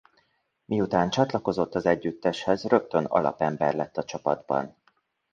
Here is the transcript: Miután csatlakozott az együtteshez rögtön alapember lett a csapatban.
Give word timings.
Miután 0.65 1.09
csatlakozott 1.09 1.75
az 1.75 1.85
együtteshez 1.85 2.63
rögtön 2.63 3.05
alapember 3.05 3.75
lett 3.75 3.97
a 3.97 4.03
csapatban. 4.03 4.75